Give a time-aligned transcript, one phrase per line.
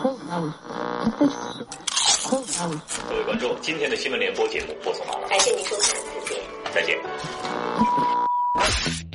[0.00, 0.10] 各
[3.16, 5.96] 位观众，今天的新闻联播节目播送完了，感谢您收看，
[6.72, 6.96] 再见。
[7.02, 8.40] 再
[9.02, 9.07] 见。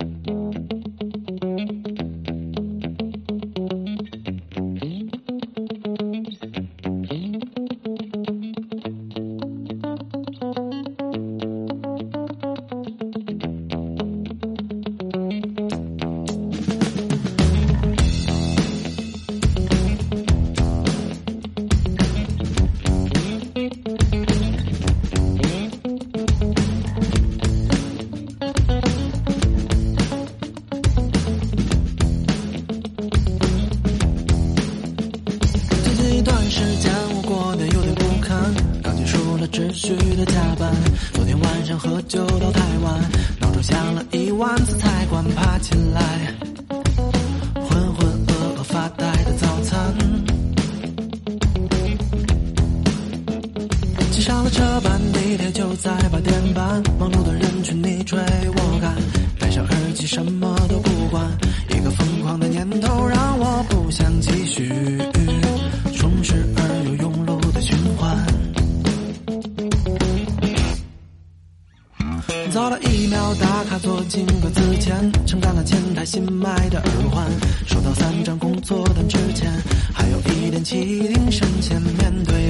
[54.44, 58.94] 了车班，地铁就在八点半，忙碌的人群你追我赶，
[59.40, 61.26] 戴上耳机什么都不管，
[61.70, 64.68] 一个疯狂的念头让我不想继续，
[65.96, 68.18] 充实而又庸碌的循环。
[72.52, 77.26] 早了一秒打卡，坐进格子前，承担了前台新买的耳环，
[77.66, 79.50] 收到三张工作单之前，
[79.94, 82.43] 还有一点气定神闲，面对。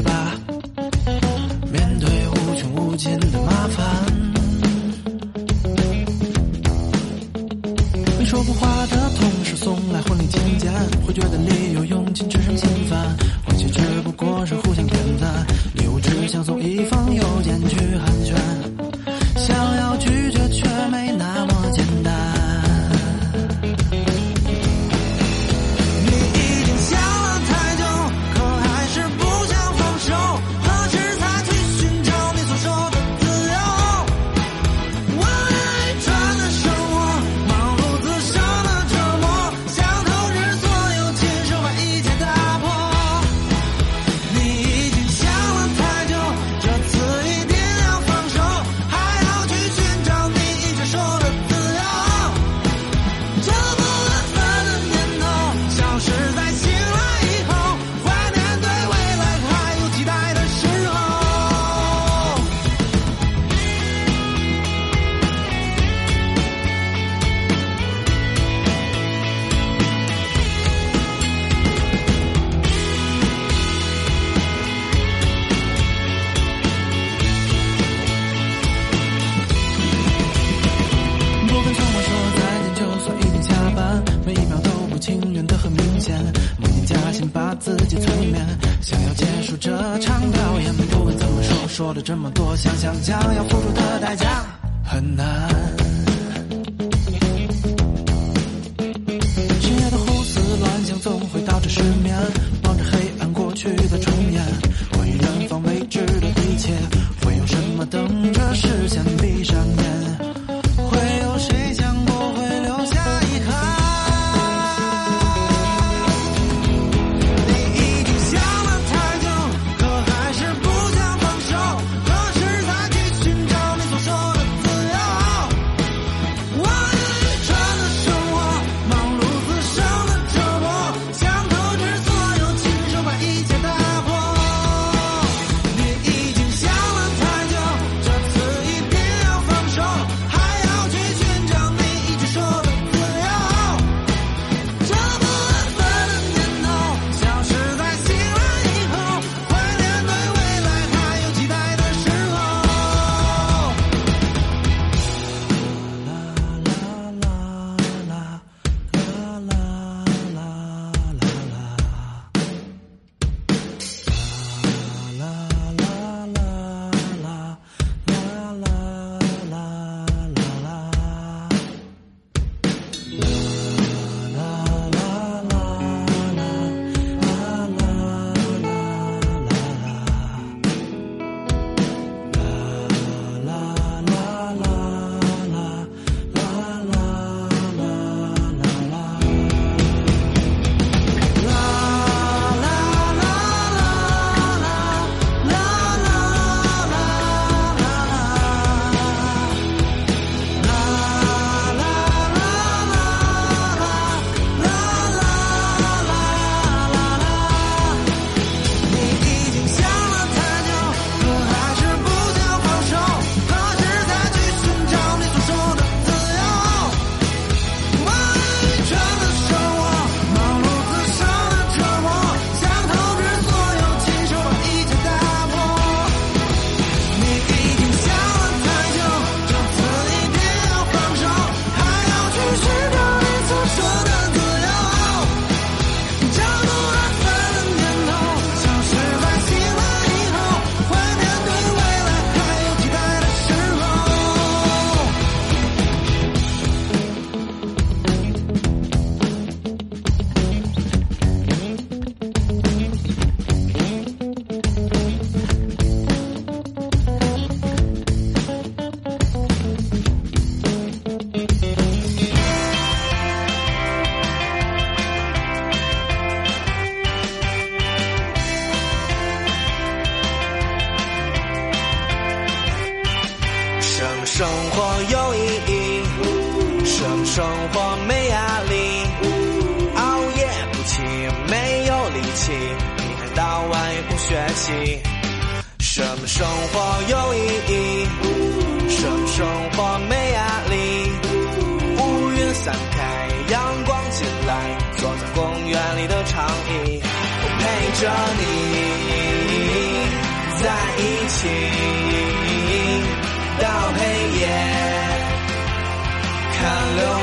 [101.04, 102.18] 总会导致失眠，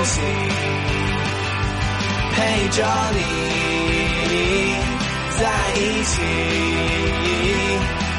[0.04, 0.22] 心，
[2.32, 2.78] 陪着
[3.14, 3.18] 你
[5.38, 5.42] 在
[5.76, 6.12] 一起。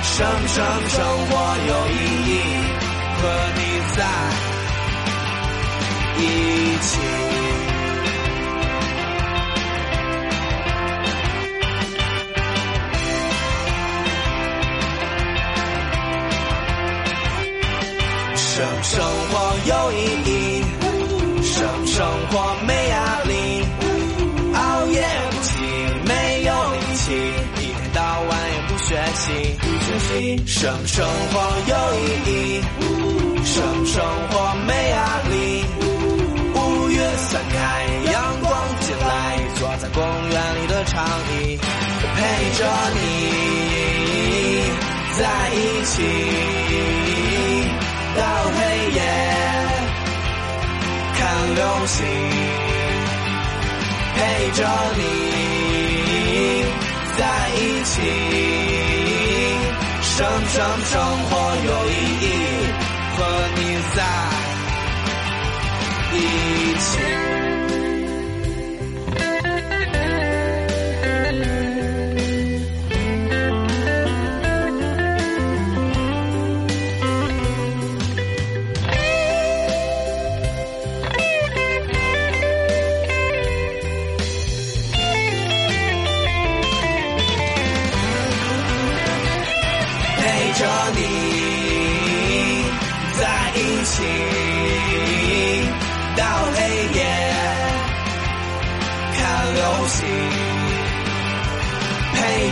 [0.04, 0.58] 生生
[0.90, 0.98] 生
[1.28, 1.32] 活
[1.68, 1.94] 有意
[2.28, 2.30] 义？
[3.18, 3.24] 和
[3.56, 3.60] 你
[3.96, 4.00] 在
[6.18, 6.20] 一
[6.82, 6.90] 起。
[18.36, 18.50] 生
[18.84, 18.92] 生
[19.30, 19.34] 活
[19.66, 19.96] 有意
[20.26, 20.51] 义？
[22.02, 22.34] 生活
[22.66, 23.32] 没压力？
[24.56, 25.52] 熬夜不起，
[26.08, 27.14] 没有力气，
[27.62, 29.24] 一天到晚也不学习。
[30.48, 31.38] 什么生活
[31.68, 32.32] 有意义？
[33.46, 34.02] 什么生
[34.32, 34.34] 活
[34.66, 35.64] 没压力？
[36.56, 41.60] 乌云散开，阳光进来，坐在公园里的长椅，
[42.16, 42.18] 陪
[42.58, 42.66] 着
[42.96, 43.00] 你
[45.20, 45.22] 在
[45.54, 46.02] 一起，
[51.82, 52.06] 同行，
[54.14, 54.62] 陪着
[54.98, 55.02] 你
[57.18, 57.92] 在一起。
[60.04, 60.94] 生生生
[61.24, 61.32] 活
[61.66, 61.92] 有意
[62.22, 62.26] 义？
[63.18, 63.20] 和
[63.56, 63.60] 你
[63.96, 64.00] 在
[66.14, 66.16] 一
[66.78, 67.31] 起。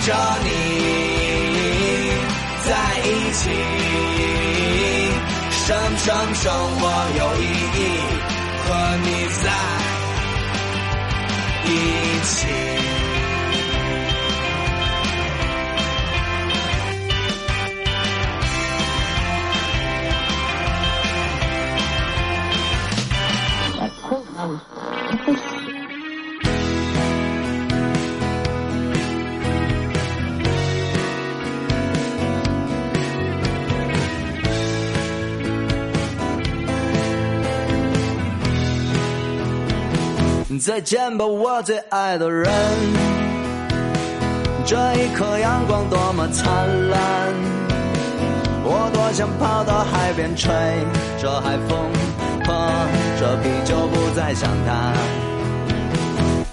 [0.09, 0.49] 着你
[2.65, 2.69] 在
[3.05, 3.41] 一起，
[5.51, 5.67] 生
[5.99, 6.81] 生生活
[7.19, 7.77] 有意义？
[8.65, 8.67] 和
[9.03, 9.07] 你
[9.43, 9.45] 在
[11.65, 11.69] 一
[12.25, 12.29] 起。
[40.57, 42.51] 再见吧，我最爱的人。
[44.65, 46.99] 这一刻阳光多么灿烂，
[48.63, 50.51] 我多想跑到海边吹
[51.21, 51.77] 着海风，
[52.45, 52.53] 喝
[53.19, 54.91] 着啤酒不再想他。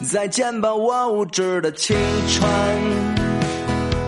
[0.05, 1.97] 再见吧，我无知的青
[2.29, 2.49] 春，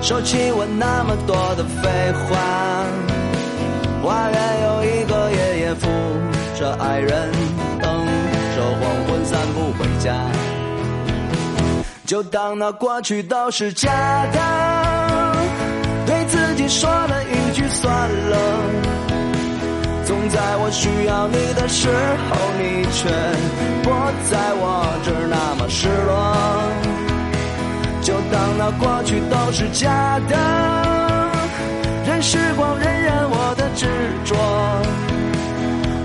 [0.02, 2.36] 收起我那么多的废话。
[4.02, 5.88] 花园有一个爷爷扶
[6.58, 7.67] 着爱人。
[12.06, 13.90] 就当那过去都是假
[14.32, 14.38] 的。
[16.06, 17.92] 对自己说了一句算
[18.30, 18.36] 了，
[20.06, 21.88] 总在我需要你的时
[22.30, 23.08] 候，你却
[23.82, 23.90] 不
[24.30, 24.64] 在我
[25.04, 26.10] 这儿那么失落。
[28.00, 30.34] 就当那过去都是假的，
[32.06, 33.84] 任时光荏苒我的执
[34.24, 34.34] 着，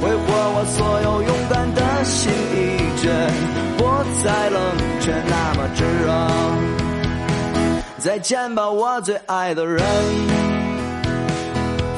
[0.02, 0.22] 挥霍
[0.56, 1.82] 我所有勇敢的。
[2.04, 3.08] 心已决，
[3.73, 3.73] 不
[4.24, 4.62] 再冷
[5.00, 6.12] 却那么炙热。
[7.98, 9.82] 再见吧，我最爱的人，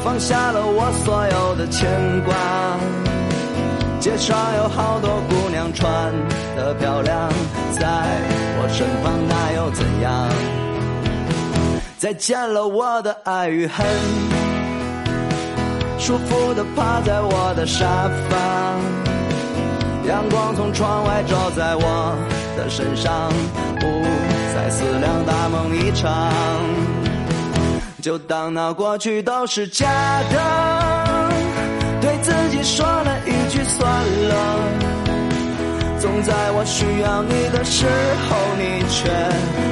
[0.04, 1.90] 放下了我所有的牵
[2.24, 2.36] 挂。
[4.00, 6.14] 街上有好多姑娘穿
[6.56, 7.28] 的漂亮，
[7.72, 7.88] 在
[8.60, 10.30] 我身旁那又怎样？
[11.98, 13.84] 再见了我的爱与恨，
[15.98, 17.88] 舒服的趴在我的沙
[18.30, 19.15] 发。
[20.08, 22.16] 阳光从窗外照在我
[22.56, 23.30] 的身上，
[23.80, 23.86] 不
[24.54, 26.32] 再思量大梦一场，
[28.02, 29.88] 就当那过去都是假
[30.32, 31.30] 的，
[32.02, 33.90] 对自己说了一句算
[34.30, 34.36] 了。
[36.00, 37.88] 总在我需要你的时
[38.30, 39.10] 候，你却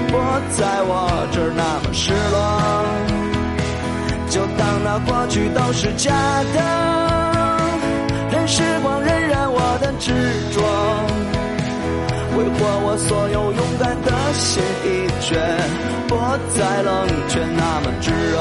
[0.07, 0.17] 不
[0.57, 2.41] 在我这儿那么失落，
[4.29, 6.11] 就当那过去都是假
[6.55, 6.59] 的，
[8.31, 8.92] 任时光
[9.73, 9.91] 我的。
[9.99, 10.11] 执
[10.51, 10.61] 着，
[12.35, 12.53] 挥霍
[12.85, 15.35] 我所有勇敢的心，一决。
[16.07, 16.15] 不
[16.55, 18.37] 再冷却那么炙热。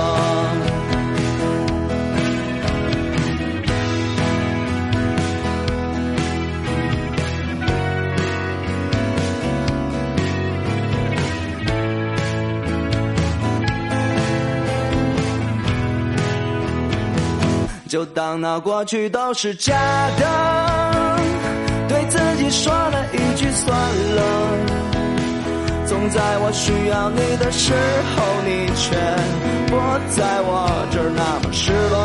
[17.88, 19.74] 就当那过去都是假
[20.18, 20.81] 的，
[22.52, 23.74] 说了一句算
[24.16, 24.22] 了。
[25.86, 27.72] 总在我需要你的时
[28.12, 28.94] 候，你却
[29.68, 29.72] 不
[30.14, 31.96] 在我这儿那么失落。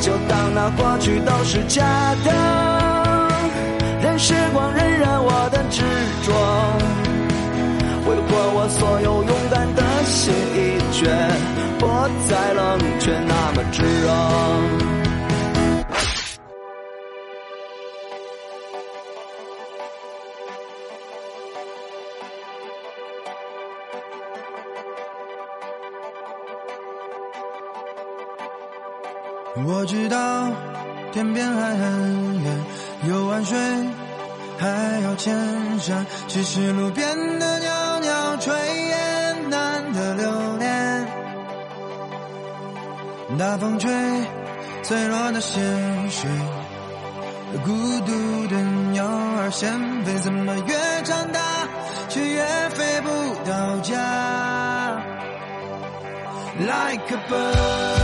[0.00, 1.84] 就当那过去都是假
[2.24, 2.32] 的，
[4.02, 5.82] 任时光荏苒我的执
[6.24, 6.32] 着，
[8.04, 11.04] 挥霍我所有勇敢的心一撅。
[11.78, 11.86] 不
[12.28, 15.03] 再冷却那么炙热。
[31.14, 32.64] 天边还很远，
[33.06, 33.56] 有万水
[34.58, 35.32] 还要千
[35.78, 37.06] 山，只是路边
[37.38, 38.50] 的袅袅炊
[38.88, 41.06] 烟难得留恋。
[43.38, 43.92] 大风吹，
[44.82, 45.62] 脆弱的鲜
[46.10, 46.26] 血，
[47.64, 49.70] 孤独的鸟儿先
[50.04, 51.40] 飞，怎么越长大
[52.08, 53.08] 却越飞不
[53.48, 55.00] 到家
[56.58, 58.03] ？Like a bird.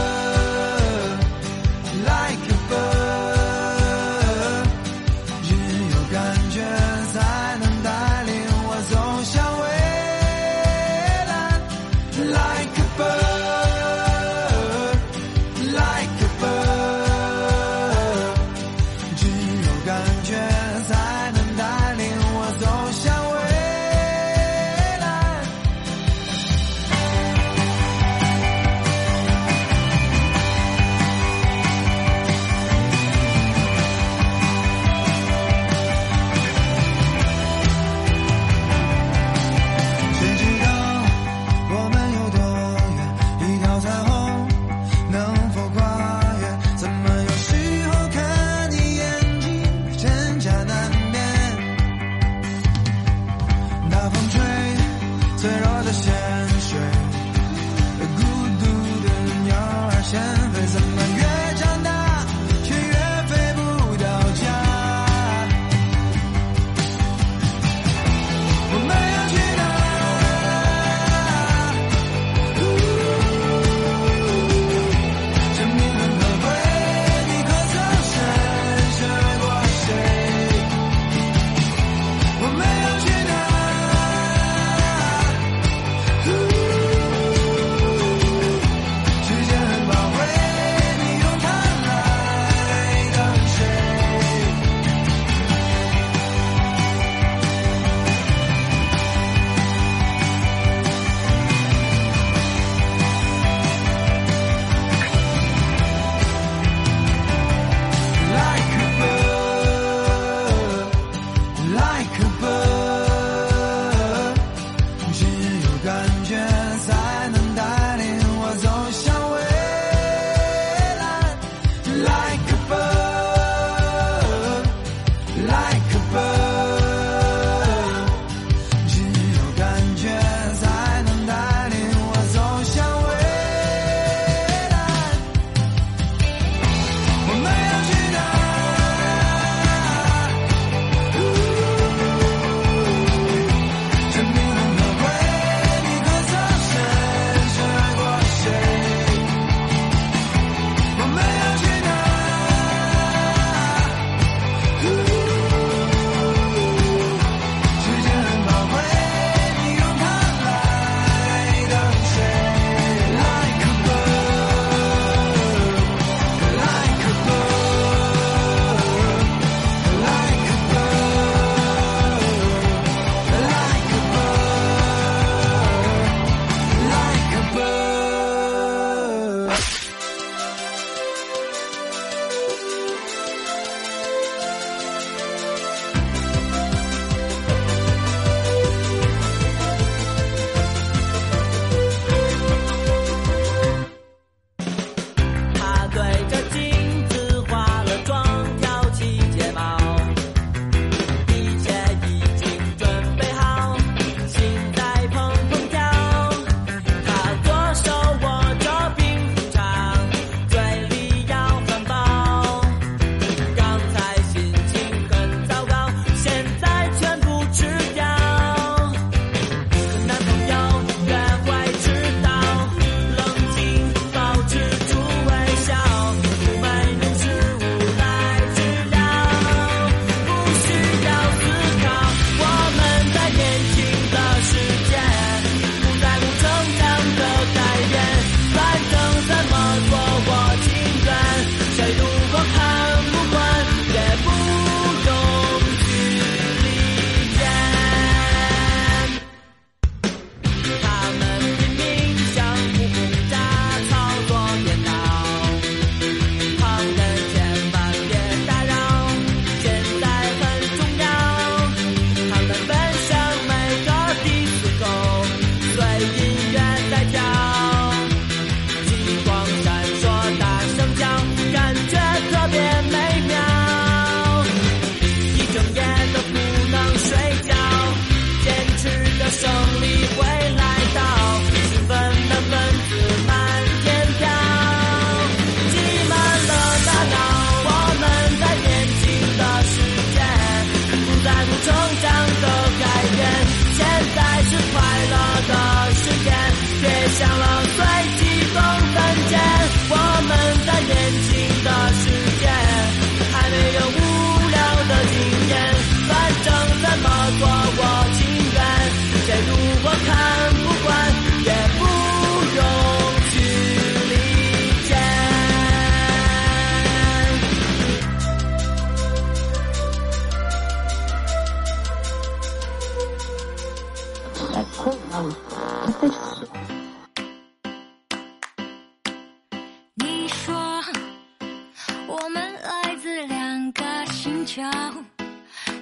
[334.52, 334.60] 球，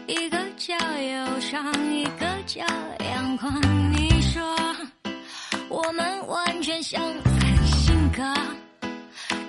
[0.07, 2.63] 一个叫忧伤，一个叫
[3.03, 3.51] 阳光。
[3.95, 4.43] 你说
[5.71, 8.23] 我们完全相反性格，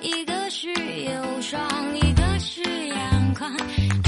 [0.01, 1.59] 一个是忧伤，
[1.97, 3.98] 一个是阳光。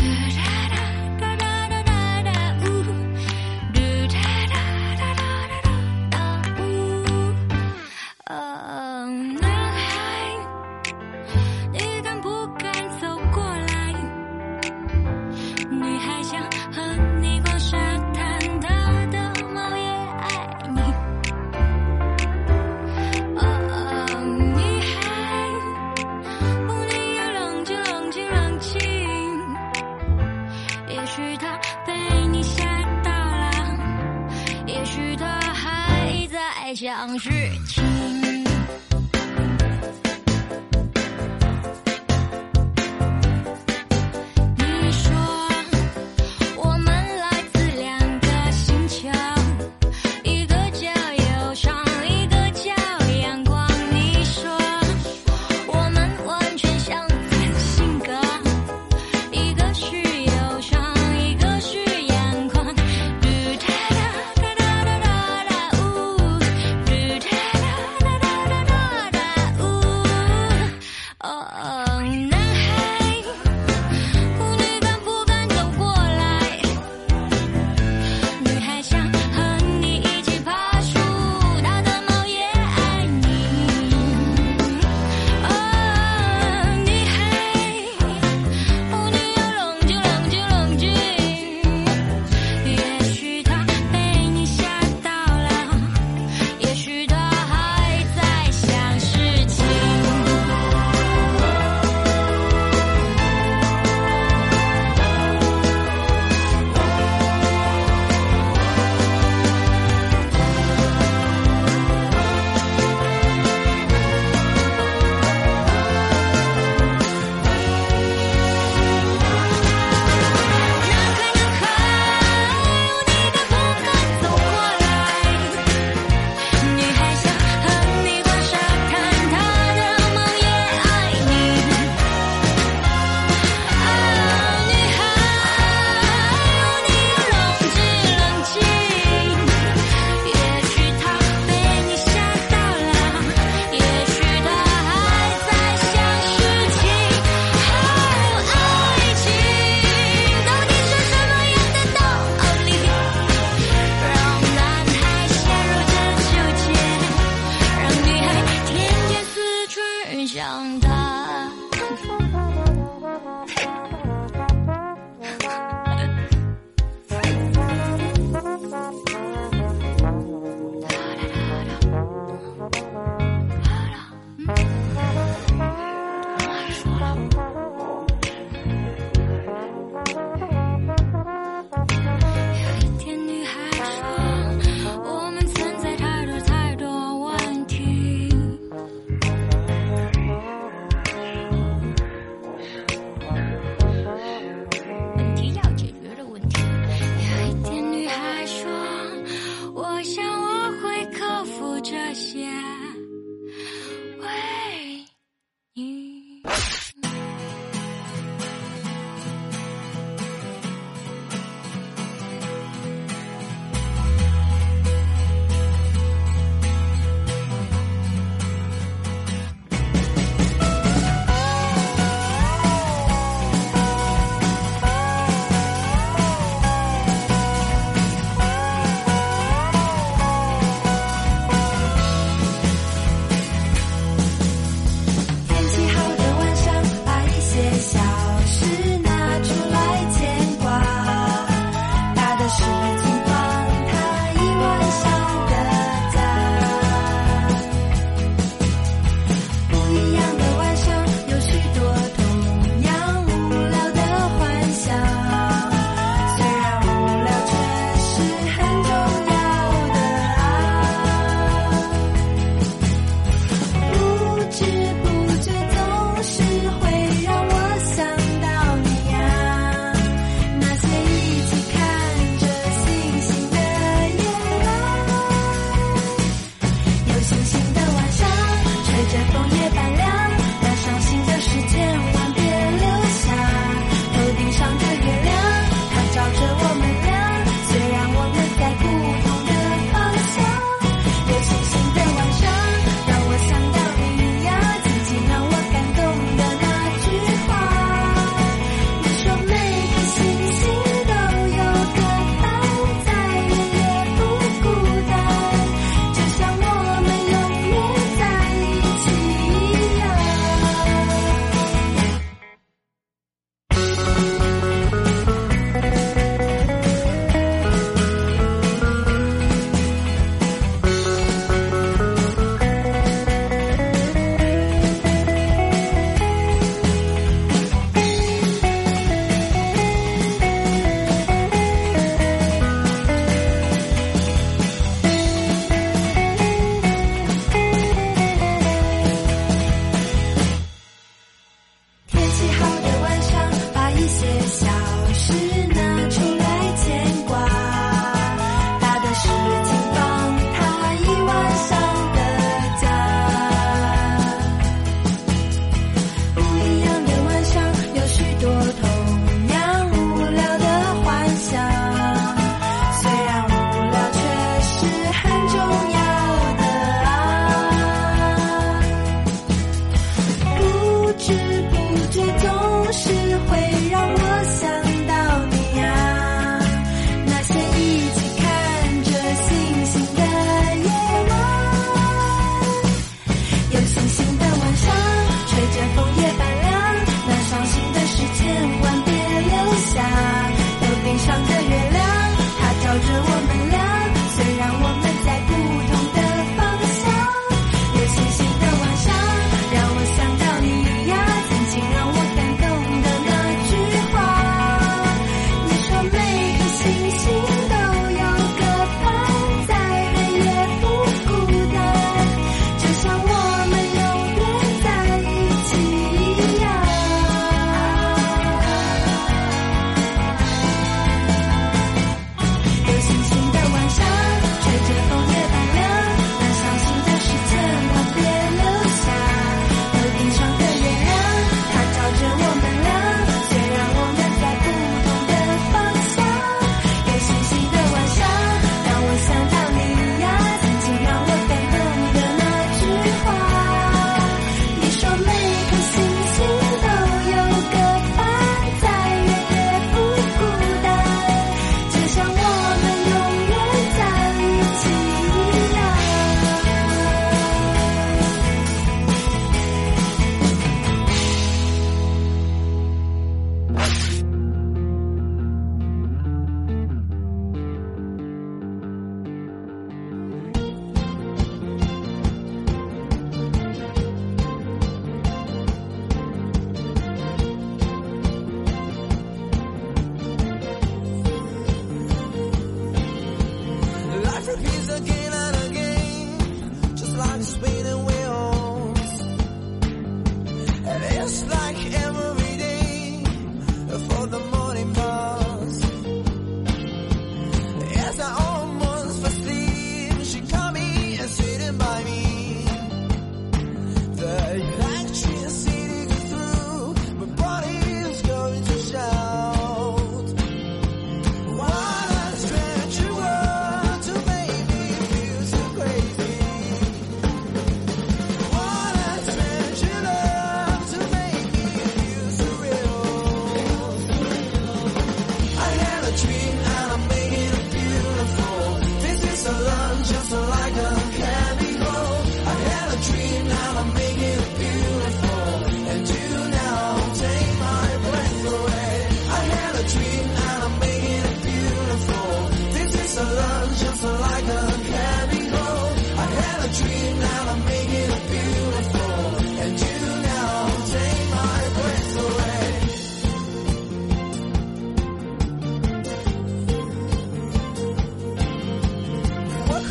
[37.01, 37.40] 当时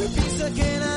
[0.00, 0.89] We're pizza can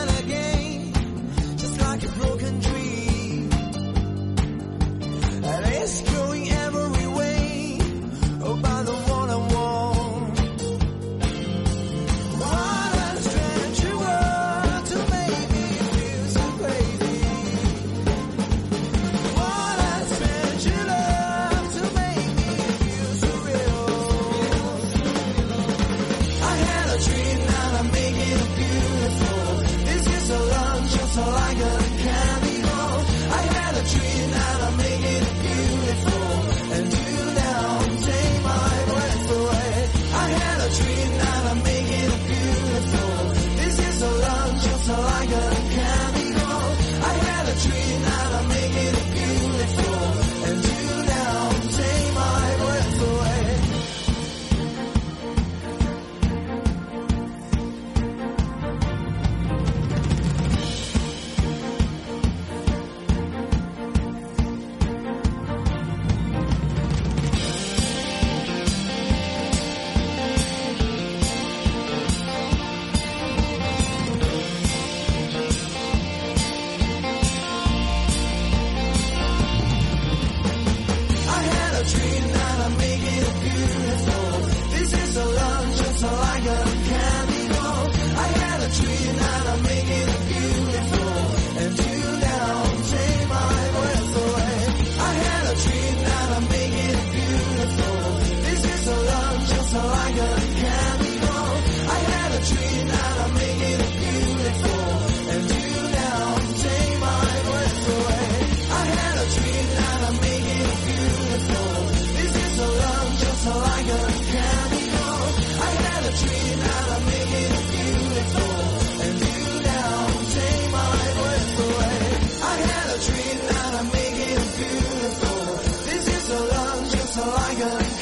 [127.16, 127.93] 这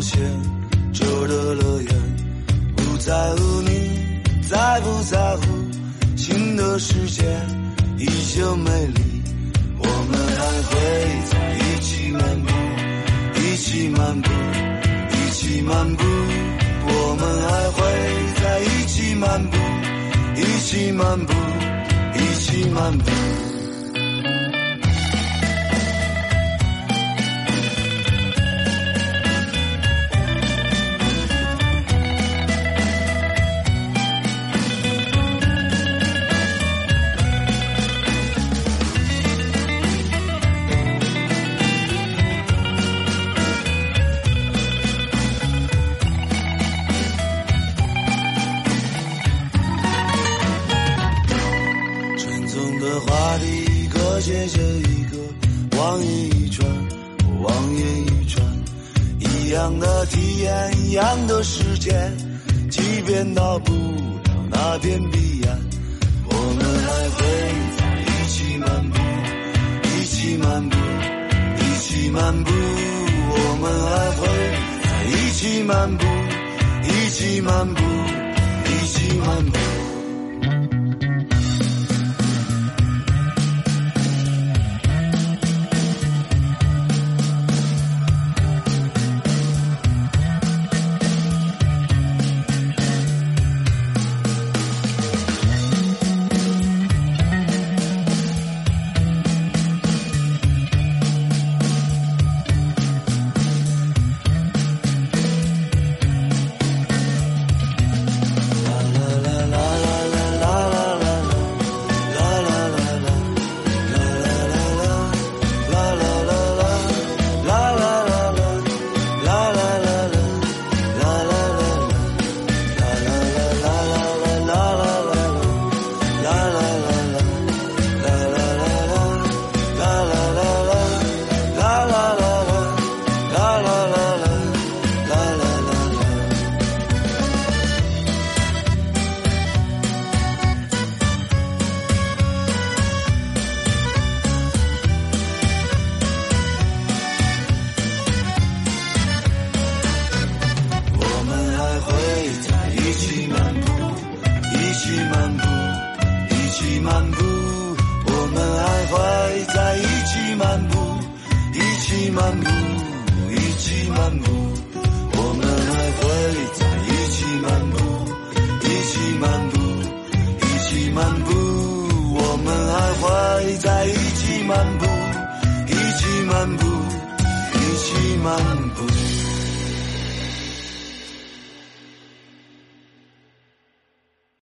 [0.00, 0.18] 冒险
[0.94, 1.94] 者的乐园。
[2.74, 4.00] 不在乎你
[4.48, 5.42] 在不在乎，
[6.16, 7.22] 新的世界
[7.98, 9.22] 依旧美丽。
[9.78, 10.72] 我们还会
[11.30, 12.48] 在一起漫步，
[13.40, 14.30] 一起漫步，
[15.10, 16.02] 一起漫步。
[16.86, 17.82] 我们还会
[18.40, 19.58] 在一起漫步，
[20.34, 21.34] 一起漫步，
[22.14, 23.49] 一起漫步。
[55.90, 56.68] 望眼欲穿，
[57.26, 58.46] 我望眼欲穿，
[59.18, 61.90] 一样的体验，一样的世界，
[62.70, 65.58] 即便到不了那片彼岸，
[66.26, 67.18] 我们还会
[67.76, 68.98] 在一起漫步，
[69.82, 70.76] 一起漫步，
[71.58, 72.52] 一起漫步，
[73.32, 74.28] 我们还会
[74.84, 76.06] 在一起漫步，
[76.84, 77.82] 一起漫步，
[78.64, 79.79] 一起漫步。